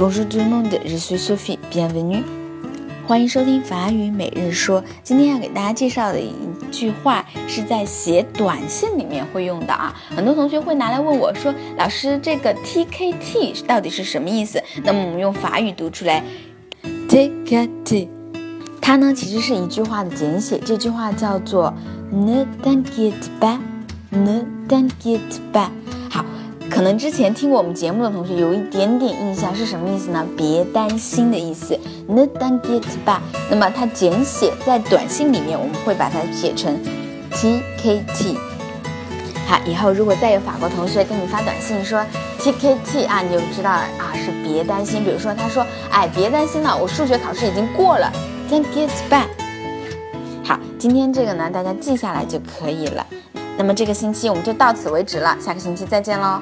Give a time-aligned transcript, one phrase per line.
[0.00, 2.22] Bonjour tout le monde, je suis Sophie, bienvenue。
[3.06, 4.82] 欢迎收听法语每日说。
[5.02, 6.32] 今天要给大家介绍的一
[6.72, 16.24] 句话是在写短信里面会用的啊，很多同学会拿来问我说：“老师，这个 T K T 到底是什么意思？”那么我们用法语读出来
[17.06, 18.08] ，T K T，
[18.80, 21.74] 它呢其实是一句话的简写，这句话叫做
[22.10, 25.68] Ne t'inquiète pas，Ne t'inquiète pas。
[26.70, 30.24] 可能之前听过我们节目的同学有一点点印象，是什么意思呢？
[30.36, 31.78] 别担心的意思。
[32.08, 33.18] Ne t'inquiète pas。
[33.50, 36.78] 那么它简写在短信里面，我们会把它写成
[37.32, 38.38] T K T。
[39.46, 42.06] 好，以后如果再有法国同学给你发短信说
[42.38, 45.04] T K T 啊，你就知道啊是别担心。
[45.04, 48.10] 比如说他说，哎，别担心了，我数学考试已经过了。
[48.48, 49.24] T'inquiète pas。
[50.44, 53.04] 好，今天这个呢，大家记下来就可以了。
[53.60, 56.40] 那么这个星期我们就到此为止了，下个星期再见喽。